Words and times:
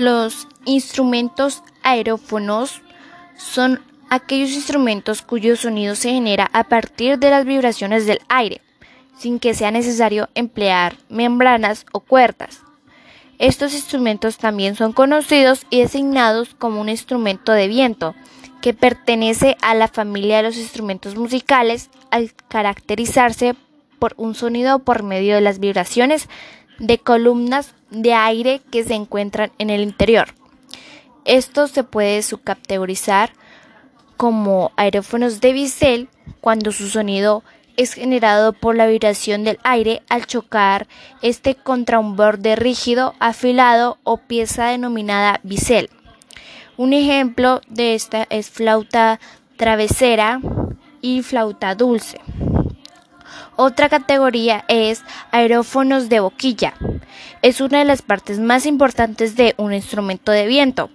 Los 0.00 0.48
instrumentos 0.64 1.62
aerófonos 1.82 2.80
son 3.36 3.82
aquellos 4.08 4.52
instrumentos 4.52 5.20
cuyo 5.20 5.56
sonido 5.56 5.94
se 5.94 6.08
genera 6.08 6.48
a 6.54 6.64
partir 6.64 7.18
de 7.18 7.28
las 7.28 7.44
vibraciones 7.44 8.06
del 8.06 8.22
aire, 8.30 8.62
sin 9.18 9.38
que 9.38 9.52
sea 9.52 9.70
necesario 9.70 10.30
emplear 10.34 10.96
membranas 11.10 11.84
o 11.92 12.00
cuerdas. 12.00 12.62
Estos 13.38 13.74
instrumentos 13.74 14.38
también 14.38 14.74
son 14.74 14.94
conocidos 14.94 15.66
y 15.68 15.80
designados 15.82 16.54
como 16.54 16.80
un 16.80 16.88
instrumento 16.88 17.52
de 17.52 17.68
viento, 17.68 18.14
que 18.62 18.72
pertenece 18.72 19.58
a 19.60 19.74
la 19.74 19.86
familia 19.86 20.38
de 20.38 20.44
los 20.44 20.56
instrumentos 20.56 21.14
musicales 21.14 21.90
al 22.10 22.32
caracterizarse 22.48 23.54
por 23.98 24.14
un 24.16 24.34
sonido 24.34 24.78
por 24.78 25.02
medio 25.02 25.34
de 25.34 25.42
las 25.42 25.58
vibraciones 25.58 26.26
de 26.80 26.98
columnas 26.98 27.74
de 27.90 28.14
aire 28.14 28.60
que 28.72 28.82
se 28.82 28.94
encuentran 28.94 29.52
en 29.58 29.70
el 29.70 29.82
interior. 29.82 30.34
Esto 31.24 31.68
se 31.68 31.84
puede 31.84 32.22
subcategorizar 32.22 33.30
como 34.16 34.72
aerófonos 34.76 35.40
de 35.40 35.52
bisel 35.52 36.08
cuando 36.40 36.72
su 36.72 36.88
sonido 36.88 37.44
es 37.76 37.94
generado 37.94 38.52
por 38.52 38.76
la 38.76 38.86
vibración 38.86 39.44
del 39.44 39.58
aire 39.62 40.02
al 40.08 40.26
chocar 40.26 40.88
este 41.22 41.54
contra 41.54 41.98
un 41.98 42.16
borde 42.16 42.56
rígido, 42.56 43.14
afilado 43.20 43.98
o 44.02 44.16
pieza 44.16 44.66
denominada 44.66 45.40
bisel. 45.42 45.88
Un 46.76 46.92
ejemplo 46.92 47.60
de 47.68 47.94
esta 47.94 48.26
es 48.30 48.50
flauta 48.50 49.20
travesera 49.56 50.40
y 51.00 51.22
flauta 51.22 51.74
dulce. 51.74 52.20
Otra 53.56 53.88
categoría 53.88 54.64
es 54.68 55.02
aerófonos 55.32 56.08
de 56.08 56.20
boquilla. 56.20 56.74
Es 57.42 57.60
una 57.60 57.78
de 57.78 57.84
las 57.84 58.02
partes 58.02 58.38
más 58.38 58.66
importantes 58.66 59.36
de 59.36 59.54
un 59.58 59.72
instrumento 59.72 60.32
de 60.32 60.46
viento. 60.46 60.90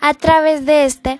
A 0.00 0.14
través 0.14 0.66
de 0.66 0.84
esta 0.84 1.18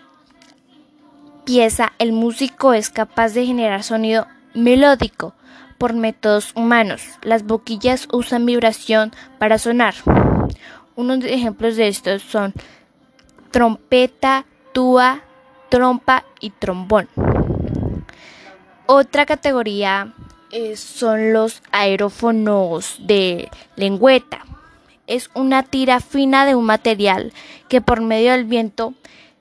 pieza 1.44 1.92
el 1.98 2.12
músico 2.12 2.72
es 2.72 2.90
capaz 2.90 3.34
de 3.34 3.46
generar 3.46 3.82
sonido 3.82 4.26
melódico 4.54 5.34
por 5.78 5.92
métodos 5.92 6.52
humanos. 6.54 7.02
Las 7.22 7.44
boquillas 7.44 8.08
usan 8.12 8.46
vibración 8.46 9.12
para 9.38 9.58
sonar. 9.58 9.94
Unos 10.96 11.24
ejemplos 11.24 11.76
de 11.76 11.88
estos 11.88 12.22
son 12.22 12.54
trompeta, 13.50 14.46
túa, 14.72 15.22
trompa 15.68 16.24
y 16.40 16.50
trombón. 16.50 17.08
Otra 18.86 19.26
categoría 19.26 20.12
eh, 20.56 20.76
son 20.76 21.32
los 21.32 21.62
aerófonos 21.72 22.98
de 23.00 23.50
lengüeta. 23.74 24.44
Es 25.08 25.28
una 25.34 25.64
tira 25.64 25.98
fina 25.98 26.46
de 26.46 26.54
un 26.54 26.64
material 26.64 27.32
que 27.68 27.80
por 27.80 28.00
medio 28.00 28.30
del 28.30 28.44
viento 28.44 28.94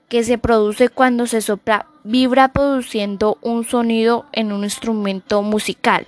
que 0.10 0.24
se 0.24 0.40
produce 0.40 0.90
cuando 0.90 1.28
se 1.28 1.42
sopla 1.42 1.86
vibra 2.04 2.52
produciendo 2.52 3.38
un 3.42 3.64
sonido 3.64 4.26
en 4.32 4.52
un 4.52 4.64
instrumento 4.64 5.44
musical. 5.44 6.08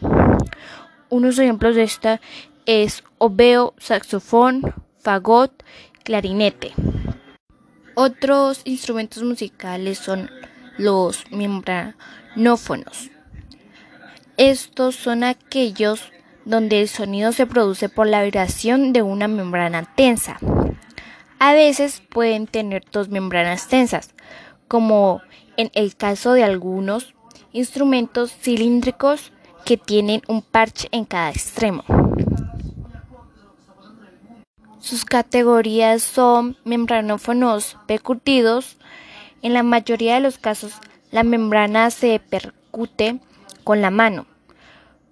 Unos 1.09 1.37
ejemplos 1.37 1.75
de 1.75 1.83
esta 1.83 2.19
es 2.65 3.03
obeo, 3.19 3.75
saxofón, 3.77 4.73
fagot, 4.97 5.51
clarinete. 6.03 6.73
Otros 7.93 8.61
instrumentos 8.65 9.21
musicales 9.21 9.99
son 9.99 10.31
los 10.79 11.29
membranófonos. 11.29 13.11
Estos 14.37 14.95
son 14.95 15.23
aquellos 15.23 16.11
donde 16.43 16.81
el 16.81 16.89
sonido 16.89 17.31
se 17.31 17.47
produce 17.47 17.87
por 17.87 18.05
la 18.05 18.21
vibración 18.23 18.91
de 18.91 19.01
una 19.01 19.29
membrana 19.29 19.83
tensa. 19.95 20.37
A 21.39 21.53
veces 21.53 22.01
pueden 22.09 22.45
tener 22.45 22.83
dos 22.91 23.07
membranas 23.07 23.69
tensas, 23.69 24.13
como 24.67 25.21
en 25.55 25.71
el 25.73 25.95
caso 25.95 26.33
de 26.33 26.43
algunos 26.43 27.13
instrumentos 27.53 28.31
cilíndricos 28.33 29.31
que 29.63 29.77
tienen 29.77 30.21
un 30.27 30.41
parche 30.41 30.89
en 30.91 31.05
cada 31.05 31.29
extremo. 31.29 31.83
Sus 34.79 35.05
categorías 35.05 36.03
son 36.03 36.57
membranófonos 36.65 37.77
percutidos. 37.87 38.77
En 39.41 39.53
la 39.53 39.63
mayoría 39.63 40.15
de 40.15 40.19
los 40.19 40.37
casos, 40.37 40.73
la 41.09 41.23
membrana 41.23 41.89
se 41.89 42.19
percute 42.19 43.19
con 43.65 43.81
la 43.81 43.89
mano, 43.89 44.27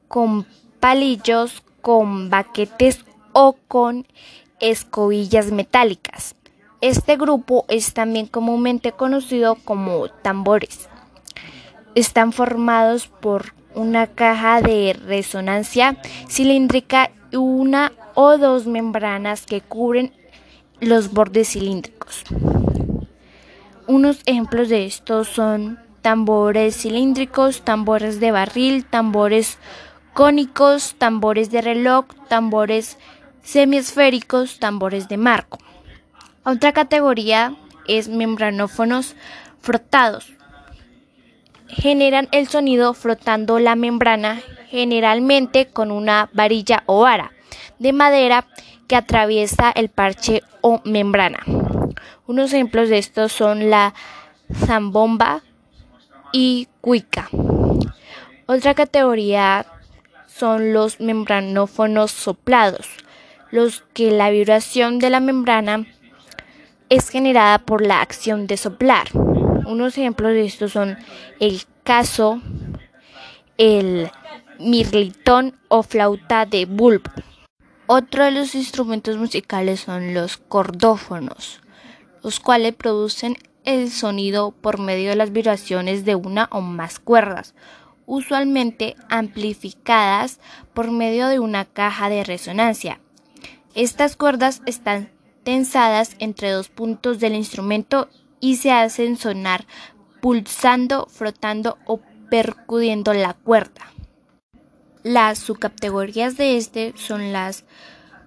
con 0.07 0.45
palillos, 0.79 1.63
con 1.81 2.29
baquetes 2.29 3.03
o 3.33 3.57
con 3.67 4.07
escobillas 4.61 5.51
metálicas. 5.51 6.35
Este 6.79 7.17
grupo 7.17 7.65
es 7.67 7.93
también 7.93 8.27
comúnmente 8.27 8.93
conocido 8.93 9.55
como 9.55 10.07
tambores. 10.07 10.87
Están 11.95 12.31
formados 12.31 13.07
por 13.07 13.53
una 13.75 14.07
caja 14.07 14.61
de 14.61 14.93
resonancia 14.93 15.97
cilíndrica 16.29 17.11
y 17.31 17.37
una 17.37 17.91
o 18.13 18.37
dos 18.37 18.67
membranas 18.67 19.45
que 19.45 19.61
cubren 19.61 20.13
los 20.79 21.11
bordes 21.11 21.49
cilíndricos. 21.49 22.23
Unos 23.87 24.21
ejemplos 24.25 24.69
de 24.69 24.85
estos 24.85 25.27
son 25.27 25.82
tambores 26.03 26.75
cilíndricos, 26.75 27.61
tambores 27.63 28.19
de 28.19 28.31
barril, 28.31 28.85
tambores 28.85 29.57
cónicos, 30.13 30.95
tambores 30.97 31.49
de 31.49 31.61
reloj, 31.61 32.05
tambores 32.27 32.97
semiesféricos, 33.41 34.59
tambores 34.59 35.07
de 35.07 35.17
marco. 35.17 35.57
Otra 36.43 36.73
categoría 36.73 37.55
es 37.87 38.09
membranófonos 38.09 39.15
frotados. 39.61 40.33
Generan 41.67 42.27
el 42.33 42.49
sonido 42.49 42.93
frotando 42.93 43.57
la 43.59 43.75
membrana 43.75 44.41
generalmente 44.69 45.67
con 45.67 45.89
una 45.89 46.29
varilla 46.33 46.83
o 46.85 46.99
vara 46.99 47.31
de 47.79 47.93
madera 47.93 48.45
que 48.87 48.97
atraviesa 48.97 49.71
el 49.71 49.87
parche 49.87 50.43
o 50.59 50.81
membrana. 50.83 51.39
Unos 52.27 52.51
ejemplos 52.51 52.89
de 52.89 52.97
estos 52.97 53.31
son 53.31 53.69
la 53.69 53.93
zambomba 54.53 55.41
y 56.33 56.67
cuica. 56.81 57.29
Otra 58.45 58.73
categoría 58.73 59.65
son 60.27 60.73
los 60.73 60.99
membranófonos 60.99 62.11
soplados, 62.11 62.87
los 63.51 63.83
que 63.93 64.11
la 64.11 64.31
vibración 64.31 64.99
de 64.99 65.09
la 65.09 65.21
membrana 65.21 65.85
es 66.89 67.09
generada 67.09 67.59
por 67.59 67.85
la 67.85 68.01
acción 68.01 68.47
de 68.47 68.57
soplar. 68.57 69.07
Unos 69.65 69.97
ejemplos 69.97 70.33
de 70.33 70.45
estos 70.45 70.73
son 70.73 70.97
el 71.39 71.61
caso, 71.83 72.41
el 73.57 74.11
mirlitón 74.59 75.57
o 75.69 75.83
flauta 75.83 76.45
de 76.45 76.65
bulbo. 76.65 77.11
Otro 77.85 78.25
de 78.25 78.31
los 78.31 78.55
instrumentos 78.55 79.17
musicales 79.17 79.81
son 79.81 80.13
los 80.13 80.37
cordófonos, 80.37 81.61
los 82.23 82.39
cuales 82.39 82.73
producen 82.73 83.37
el 83.65 83.91
sonido 83.91 84.51
por 84.51 84.79
medio 84.79 85.09
de 85.09 85.15
las 85.15 85.31
vibraciones 85.31 86.05
de 86.05 86.15
una 86.15 86.47
o 86.51 86.61
más 86.61 86.99
cuerdas, 86.99 87.55
usualmente 88.05 88.95
amplificadas 89.09 90.39
por 90.73 90.91
medio 90.91 91.27
de 91.27 91.39
una 91.39 91.65
caja 91.65 92.09
de 92.09 92.23
resonancia. 92.23 92.99
Estas 93.75 94.15
cuerdas 94.15 94.61
están 94.65 95.09
tensadas 95.43 96.15
entre 96.19 96.51
dos 96.51 96.69
puntos 96.69 97.19
del 97.19 97.35
instrumento 97.35 98.09
y 98.39 98.57
se 98.57 98.71
hacen 98.71 99.17
sonar 99.17 99.65
pulsando, 100.21 101.07
frotando 101.09 101.77
o 101.85 101.99
percudiendo 102.29 103.13
la 103.13 103.33
cuerda. 103.33 103.91
Las 105.03 105.39
subcategorías 105.39 106.37
de 106.37 106.57
este 106.57 106.93
son 106.95 107.33
las 107.33 107.65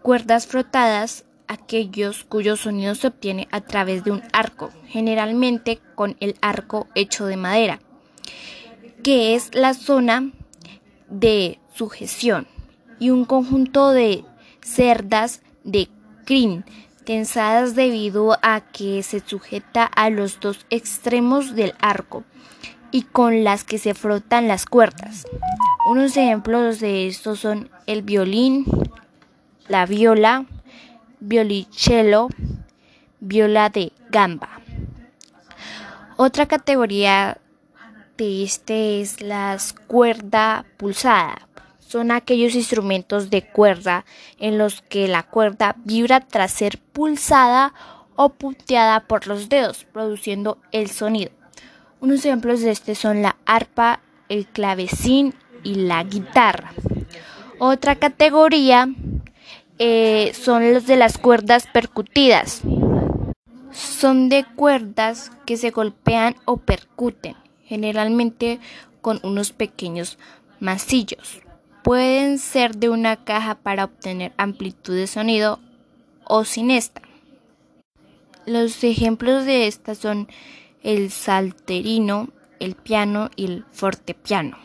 cuerdas 0.03 0.47
frotadas, 0.47 1.25
aquellos 1.49 2.25
cuyo 2.25 2.57
sonido 2.57 2.95
se 2.95 3.09
obtiene 3.09 3.49
a 3.51 3.61
través 3.61 4.05
de 4.05 4.13
un 4.13 4.23
arco, 4.33 4.71
generalmente 4.87 5.81
con 5.95 6.17
el 6.21 6.37
arco 6.41 6.89
hecho 6.95 7.27
de 7.27 7.37
madera, 7.37 7.81
que 9.03 9.35
es 9.35 9.55
la 9.55 9.75
zona 9.75 10.31
de 11.09 11.59
sujeción, 11.75 12.47
y 12.99 13.11
un 13.11 13.25
conjunto 13.25 13.91
de 13.91 14.25
cerdas 14.63 15.43
de 15.65 15.89
crin 16.25 16.65
tensadas 17.05 17.77
debido 17.77 18.37
a 18.43 18.61
que 18.61 19.03
se 19.03 19.21
sujeta 19.21 19.85
a 19.85 20.11
los 20.11 20.41
dos 20.41 20.67
extremos 20.71 21.55
del 21.55 21.75
arco 21.81 22.25
y 22.91 23.03
con 23.03 23.45
las 23.45 23.63
que 23.63 23.79
se 23.79 23.95
frotan 23.95 24.49
las 24.49 24.67
cuerdas. 24.67 25.27
Unos 25.89 26.17
ejemplos 26.17 26.81
de 26.81 27.07
estos 27.07 27.41
son 27.41 27.71
el 27.87 28.03
violín, 28.03 28.65
la 29.69 29.87
viola, 29.87 30.47
violicello, 31.21 32.29
viola 33.21 33.69
de 33.69 33.93
gamba. 34.11 34.61
Otra 36.17 36.47
categoría 36.47 37.39
de 38.17 38.43
este 38.43 39.01
es 39.01 39.21
la 39.21 39.59
cuerda 39.87 40.65
pulsada. 40.77 41.49
Son 41.79 42.11
aquellos 42.11 42.55
instrumentos 42.55 43.31
de 43.31 43.43
cuerda 43.43 44.05
en 44.39 44.59
los 44.59 44.83
que 44.83 45.09
la 45.09 45.23
cuerda 45.23 45.77
vibra 45.85 46.21
tras 46.21 46.53
ser 46.53 46.79
pulsada 46.79 47.75
o 48.17 48.31
punteada 48.31 49.01
por 49.01 49.27
los 49.27 49.49
dedos, 49.49 49.85
produciendo 49.93 50.59
el 50.73 50.91
sonido. 50.91 51.31
Unos 52.01 52.25
ejemplos 52.25 52.61
de 52.61 52.71
este 52.71 52.95
son 52.95 53.23
la 53.23 53.37
arpa, 53.47 54.01
el 54.29 54.47
clavecín 54.47 55.35
y 55.63 55.75
la 55.75 56.03
guitarra. 56.03 56.73
Otra 57.59 57.97
categoría 57.97 58.89
eh, 59.79 60.33
son 60.35 60.73
los 60.73 60.87
de 60.87 60.97
las 60.97 61.19
cuerdas 61.19 61.67
percutidas. 61.67 62.63
Son 63.73 64.29
de 64.29 64.45
cuerdas 64.57 65.31
que 65.45 65.57
se 65.57 65.71
golpean 65.71 66.37
o 66.47 66.57
percuten, 66.57 67.37
generalmente 67.65 68.59
con 69.03 69.21
unos 69.23 69.53
pequeños 69.53 70.19
masillos. 70.61 71.41
Pueden 71.83 72.39
ser 72.39 72.77
de 72.77 72.89
una 72.89 73.25
caja 73.25 73.57
para 73.57 73.85
obtener 73.85 74.33
amplitud 74.39 74.95
de 74.95 75.07
sonido 75.07 75.61
o 76.25 76.45
sin 76.45 76.71
esta. 76.71 77.03
Los 78.47 78.83
ejemplos 78.83 79.45
de 79.45 79.67
estas 79.67 79.99
son 79.99 80.29
el 80.83 81.11
salterino, 81.11 82.31
el 82.61 82.77
piano 82.77 83.31
y 83.37 83.45
el 83.45 83.65
fortepiano. 83.73 84.57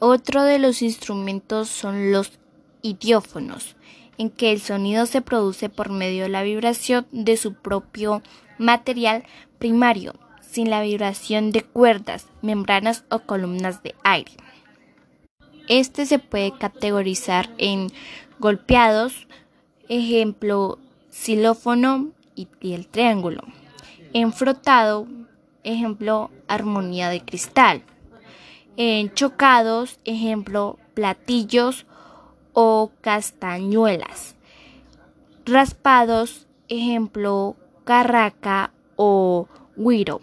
Otro 0.00 0.42
de 0.42 0.58
los 0.58 0.82
instrumentos 0.82 1.68
son 1.68 2.12
los 2.12 2.38
idiófonos, 2.82 3.76
en 4.18 4.30
que 4.30 4.52
el 4.52 4.60
sonido 4.60 5.06
se 5.06 5.20
produce 5.20 5.68
por 5.68 5.90
medio 5.90 6.24
de 6.24 6.28
la 6.28 6.42
vibración 6.42 7.06
de 7.12 7.36
su 7.36 7.54
propio 7.54 8.22
material 8.58 9.24
primario, 9.58 10.14
sin 10.40 10.70
la 10.70 10.82
vibración 10.82 11.52
de 11.52 11.62
cuerdas, 11.62 12.26
membranas 12.42 13.04
o 13.10 13.20
columnas 13.20 13.82
de 13.82 13.94
aire. 14.02 14.32
Este 15.68 16.06
se 16.06 16.18
puede 16.18 16.52
categorizar 16.56 17.50
en 17.58 17.88
golpeados, 18.38 19.28
ejemplo, 19.88 20.78
xilófono 21.10 22.08
y, 22.34 22.48
el 22.62 22.86
triángulo. 22.86 23.42
En 24.14 24.32
frotado, 24.32 25.06
ejemplo, 25.64 26.30
armonía 26.48 27.10
de 27.10 27.20
cristal 27.20 27.82
en 28.78 29.12
chocados, 29.12 29.98
ejemplo, 30.04 30.78
platillos 30.94 31.84
o 32.60 32.90
castañuelas. 33.00 34.34
Raspados, 35.46 36.48
ejemplo, 36.68 37.54
carraca 37.84 38.72
o 38.96 39.46
guiro. 39.76 40.20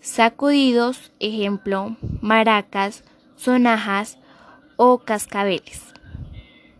Sacudidos, 0.00 1.12
ejemplo, 1.18 1.96
maracas, 2.20 3.04
sonajas 3.36 4.18
o 4.76 4.98
cascabeles. 4.98 5.89